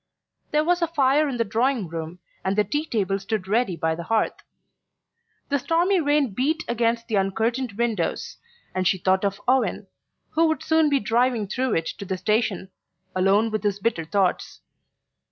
[0.49, 3.93] There was a fire in the drawing room and the tea table stood ready by
[3.93, 4.33] the hearth.
[5.49, 8.37] The stormy rain beat against the uncurtained windows,
[8.73, 9.85] and she thought of Owen,
[10.31, 12.71] who would soon be driving through it to the station,
[13.15, 14.61] alone with his bitter thoughts.